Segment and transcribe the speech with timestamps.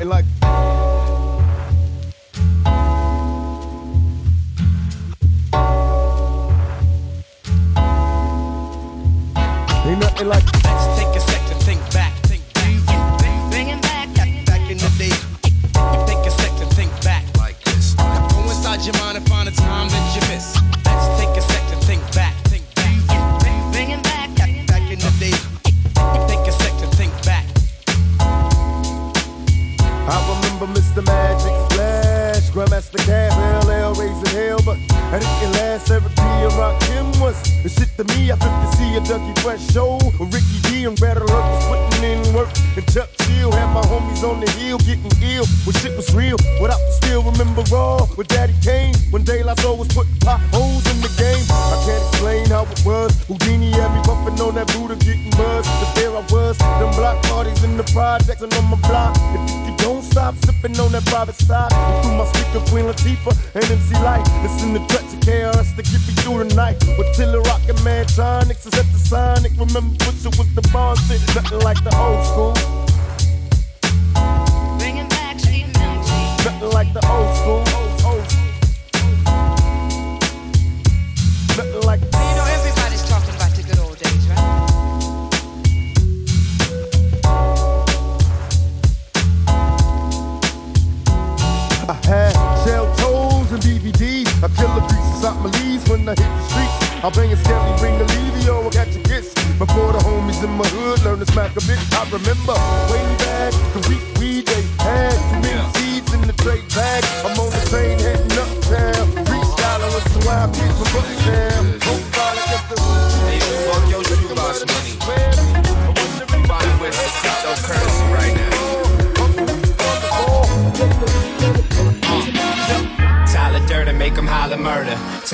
[0.00, 0.43] and like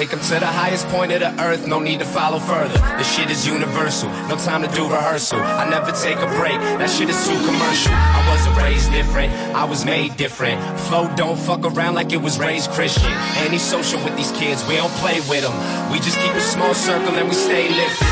[0.01, 2.73] Take them to the highest point of the earth, no need to follow further.
[2.73, 5.39] The shit is universal, no time to do rehearsal.
[5.39, 7.93] I never take a break, that shit is too commercial.
[7.93, 10.57] I wasn't raised different, I was made different.
[10.89, 13.13] Flow don't fuck around like it was raised Christian.
[13.45, 15.53] Any social with these kids, we don't play with them.
[15.93, 18.09] We just keep a small circle and we stay lifted.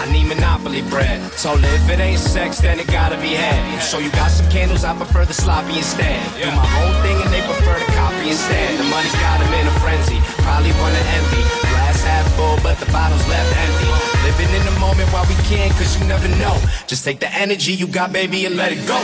[0.00, 1.20] I need Monopoly bread.
[1.36, 3.82] So if it ain't sex, then it gotta be had.
[3.84, 6.24] So you got some candles, I prefer the sloppy instead.
[6.40, 8.80] Do my own thing and they prefer the copy instead.
[8.80, 11.42] The money got them in a frenzy probably wanna envy.
[11.70, 13.90] Glass half full, but the bottle's left empty.
[14.26, 16.56] Living in the moment while we can, cause you never know.
[16.86, 18.98] Just take the energy you got, baby, and let it go.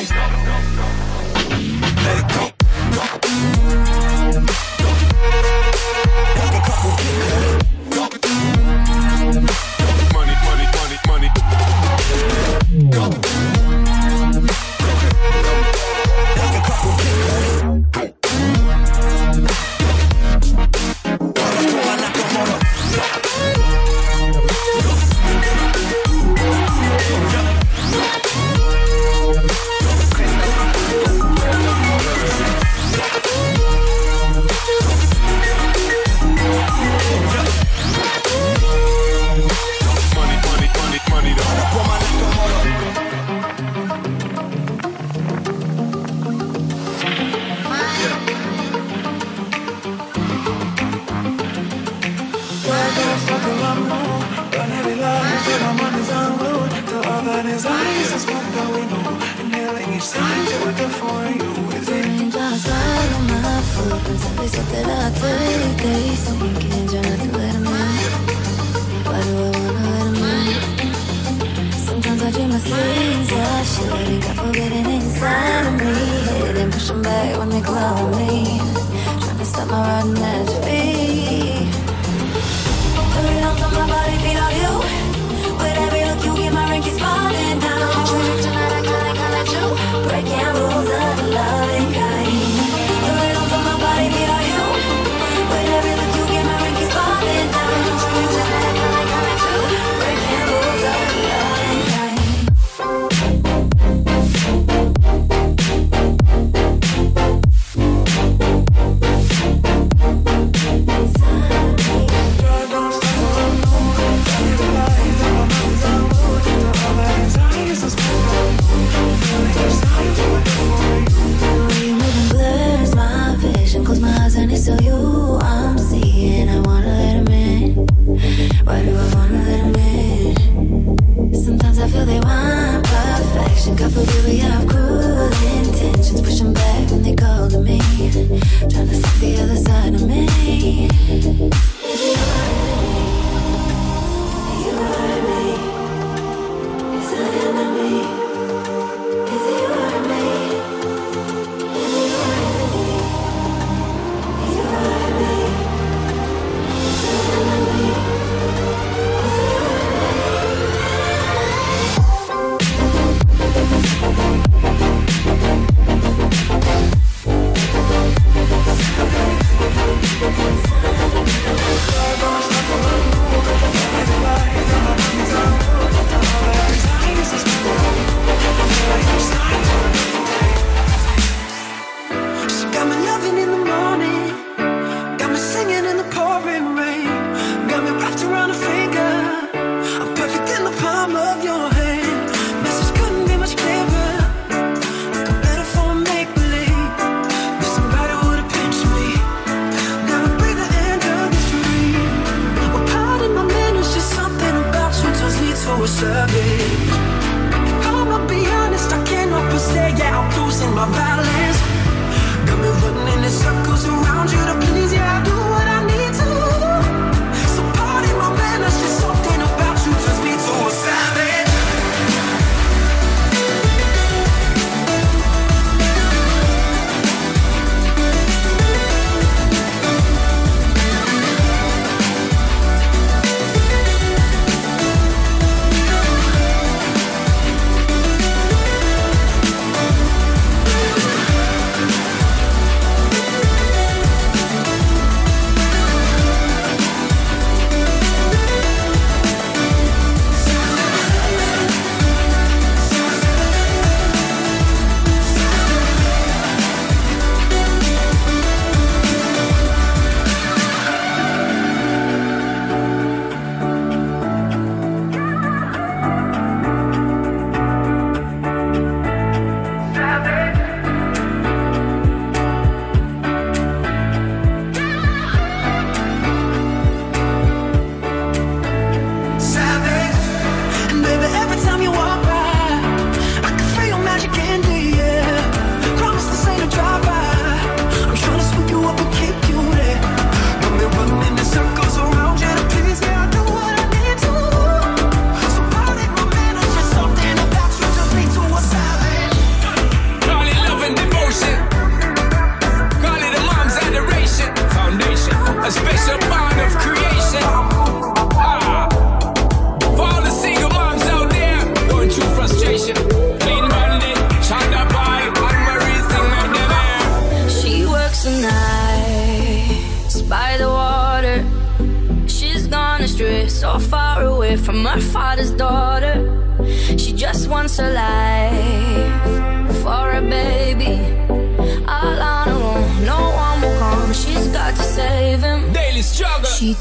[77.79, 78.13] follow.
[79.21, 80.58] Trying to stop my rotten edge.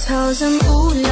[0.08, 1.07] 好像无力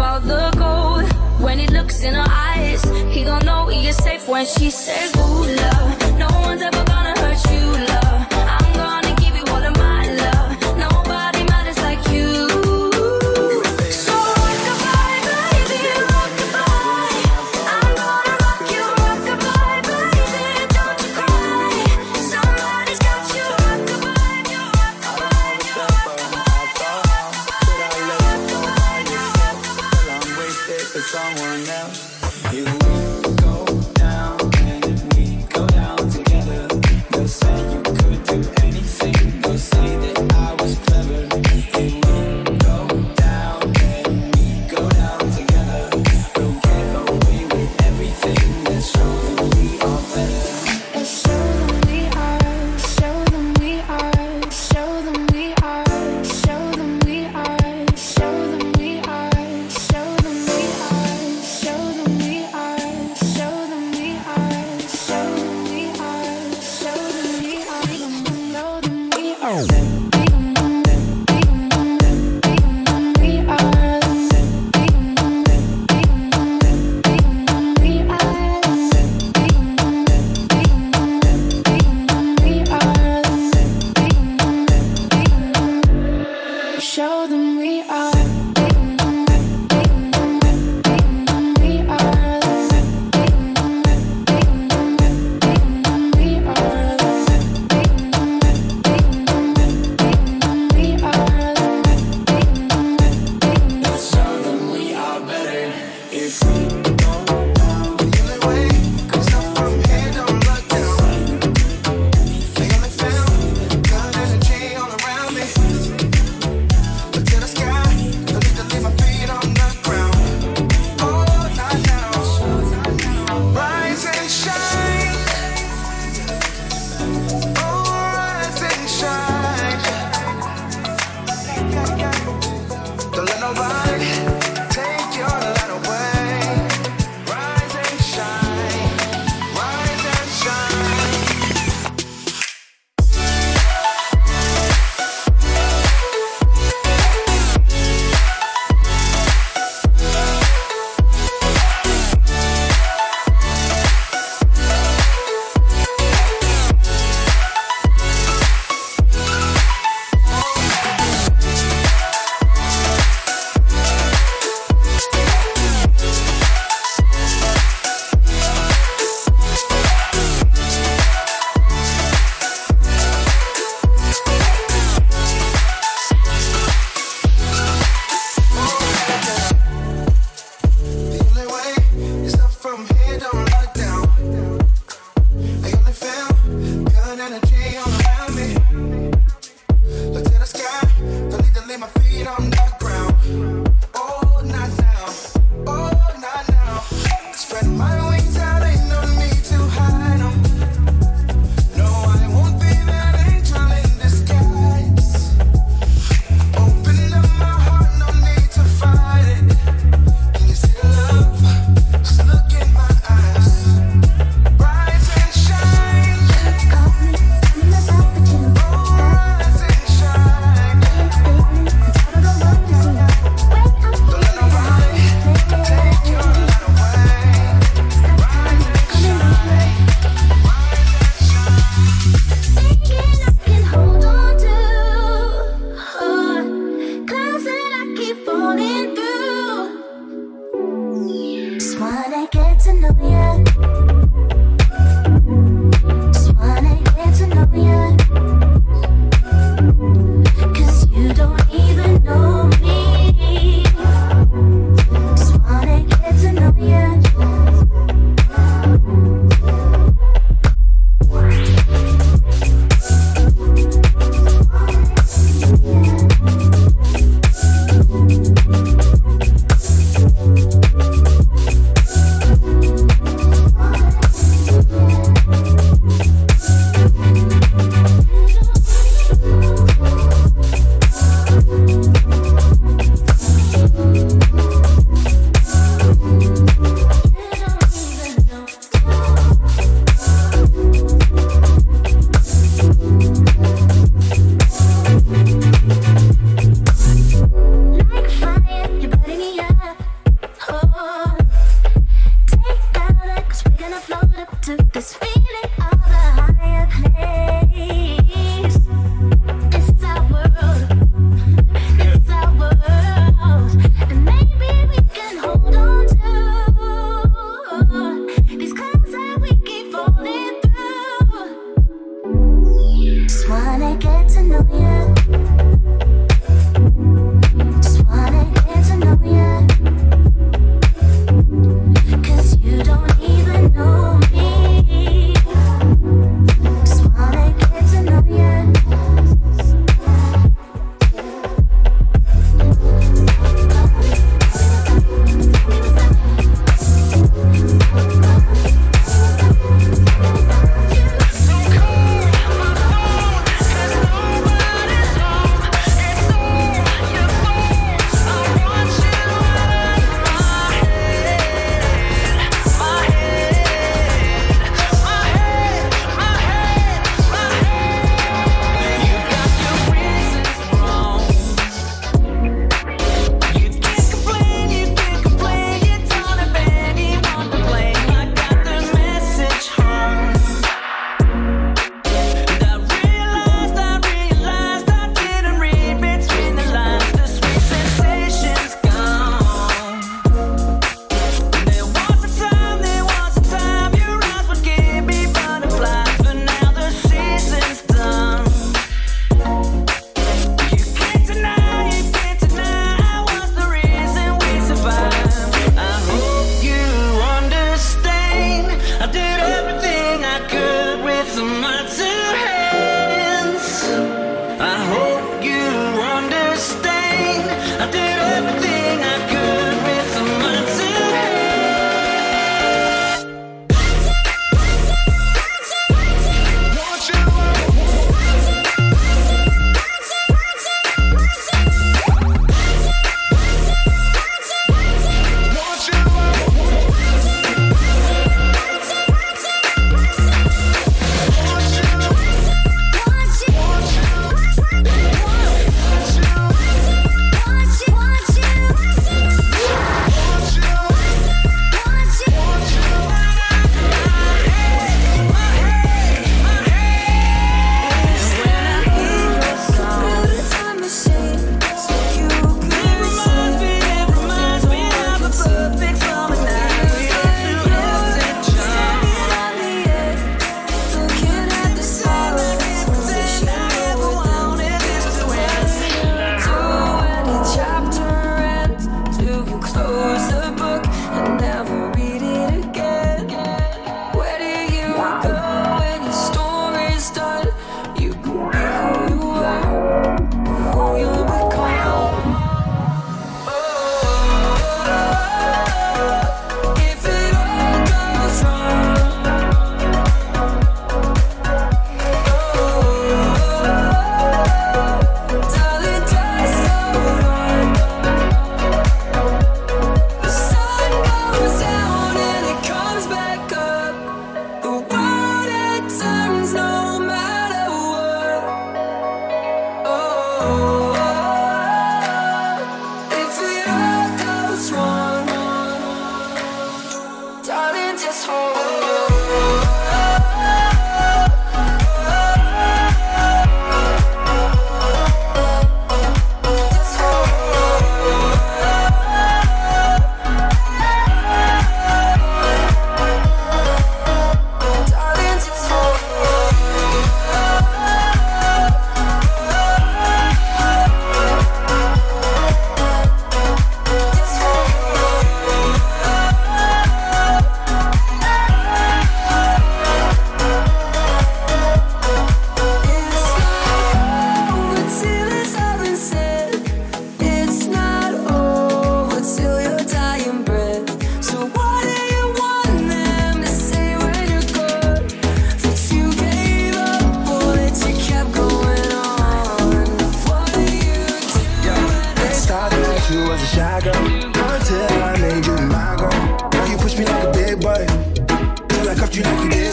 [0.00, 1.06] about the gold
[1.42, 2.82] when he looks in her eyes.
[3.14, 7.14] He don't know he is safe when she says, Ooh, love, no one's ever gonna
[7.20, 7.49] hurt you.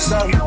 [0.08, 0.47] something.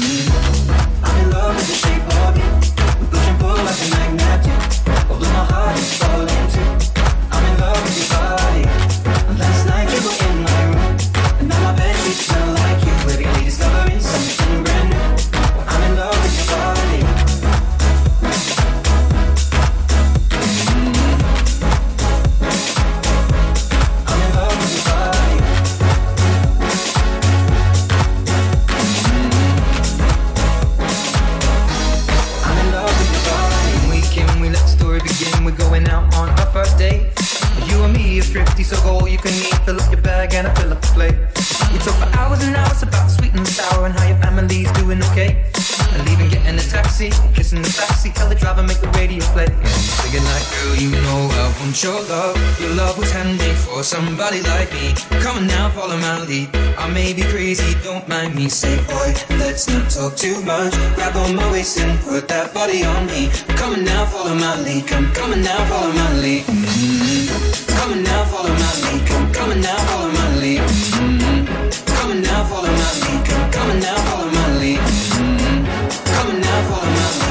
[54.05, 54.93] somebody like me.
[55.21, 56.49] Come on now, follow my lead.
[56.77, 58.49] I may be crazy, don't mind me.
[58.49, 60.73] Say, boy, let's not talk too much.
[60.95, 63.29] Grab on my waist and put that body on me.
[63.59, 64.87] Come on now, follow my lead.
[64.87, 66.43] Come, come on now, follow my lead.
[66.43, 67.77] Mm-hmm.
[67.77, 69.07] Come on now, follow my lead.
[69.07, 70.61] Come, come on now, follow my lead.
[70.61, 71.93] Mm-hmm.
[71.93, 73.21] Come on now, follow my lead.
[73.29, 74.79] Come, come on now, follow my lead.
[74.79, 76.13] Mm-hmm.
[76.13, 77.30] Come on now, follow my lead.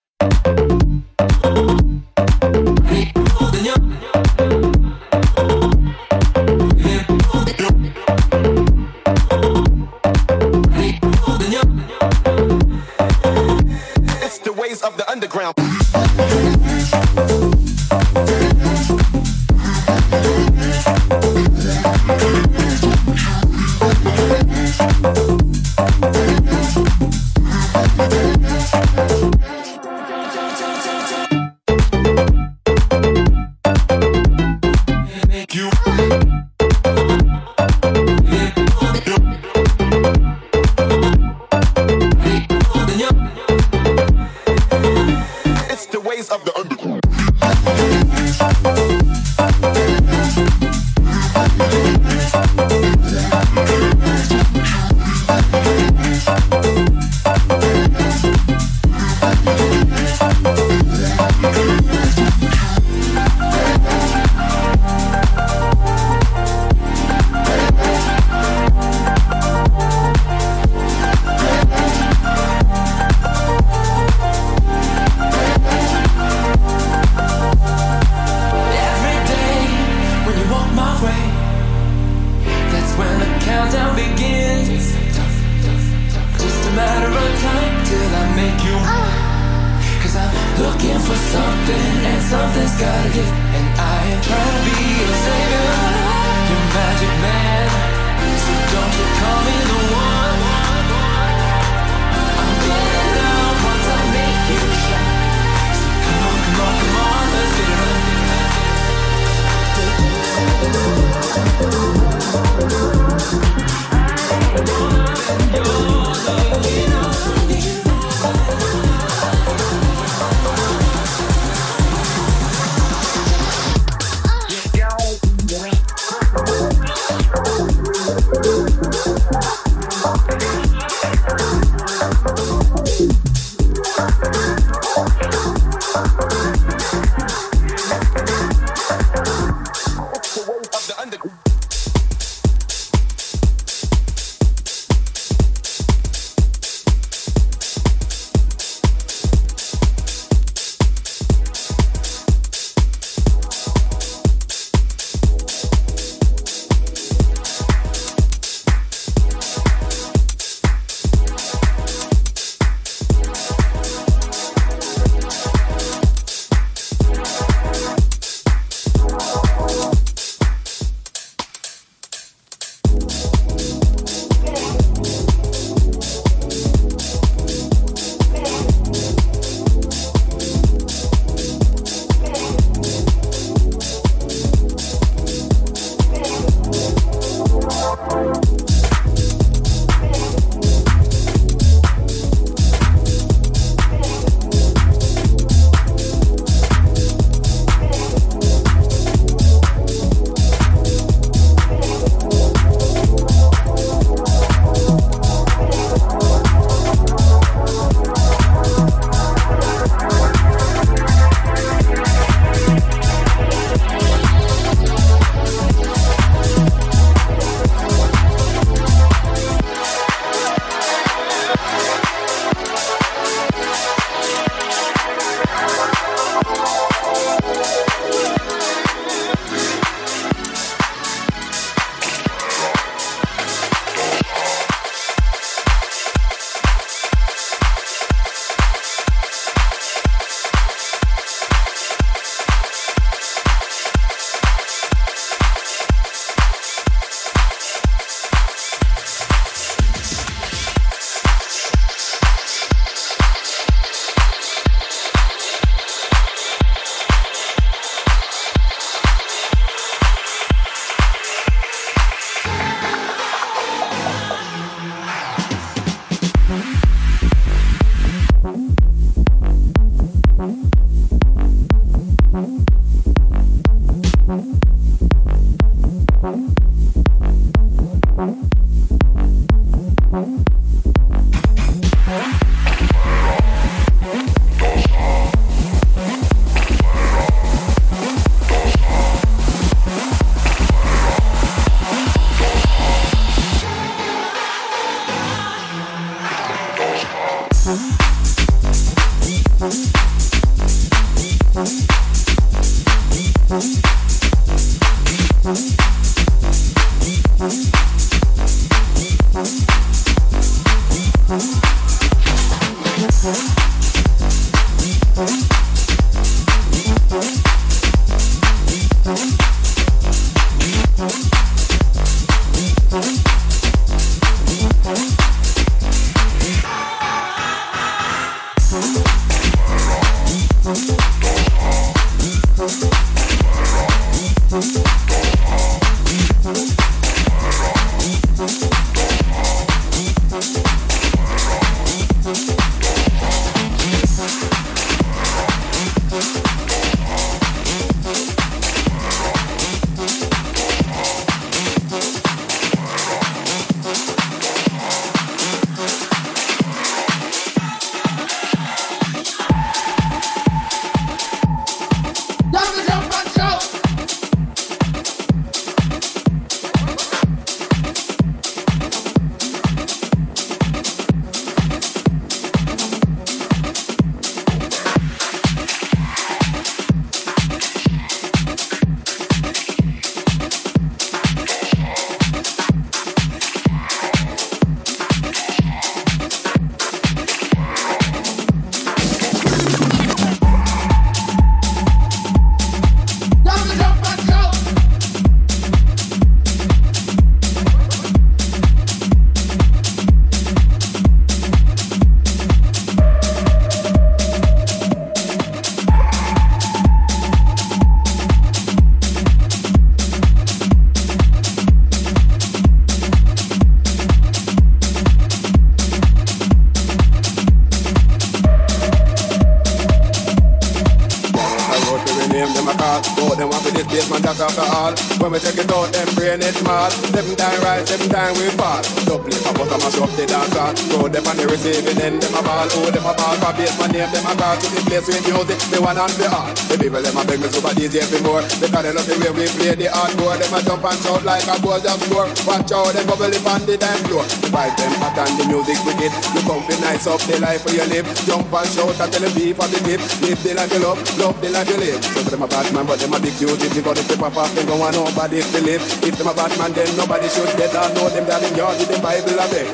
[436.07, 436.71] music, the and the.
[436.71, 438.41] The people, them a beg me super DJ for more.
[438.41, 440.37] Because they love the way we play the hardcore.
[440.39, 442.29] Them a jump and shout like a goal just score.
[442.47, 444.23] Watch out, them bubble up on the dance floor.
[444.41, 446.13] The vibe them hot and the music wicked.
[446.33, 448.07] You come fi nice up the life where you live.
[448.25, 450.01] Jump and shout and tell the people the tip.
[450.23, 451.99] Live the life you love, love the life you live.
[452.01, 453.67] So them a bad man, but them a big duty.
[453.67, 455.83] If you got the paper then go on nobody to live.
[456.01, 457.93] If them a bad man, then nobody should get on.
[457.93, 459.67] Know them that in yard with them Bible a beg.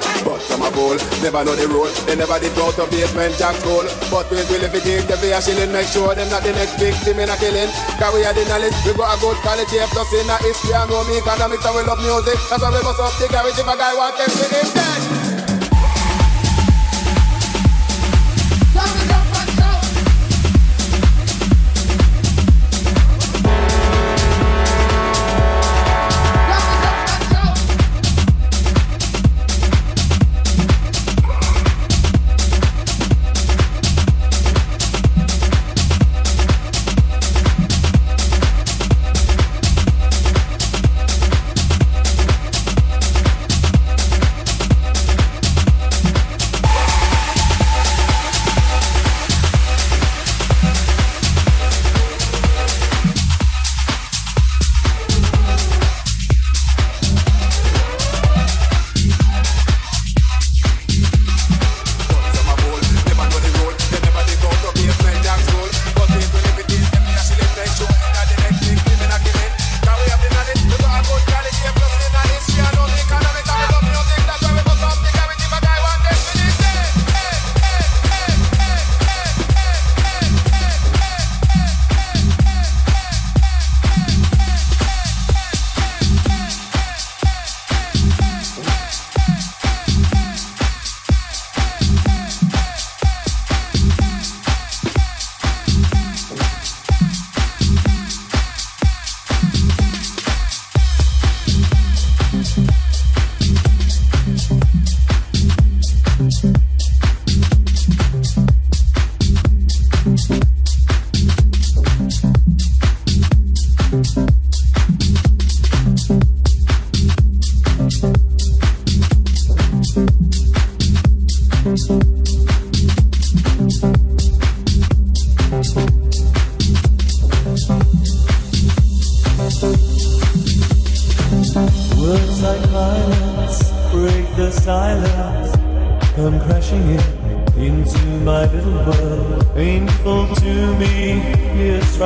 [0.57, 1.85] Some a fool, never know the rule.
[2.09, 3.85] They never did out of Basement Jaxx school.
[4.09, 6.81] But we will if we take the a shilling, make sure them not the next
[6.81, 7.69] victim in a killing.
[8.01, 10.73] Cause we are the knowledge, we got a good quality of plus in a history
[10.73, 12.41] and know me economics and we love music.
[12.49, 15.16] That's why we bust up the garage if a guy want them to him dead.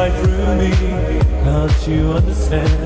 [0.02, 0.72] Right through me.
[1.44, 2.81] Can't you understand?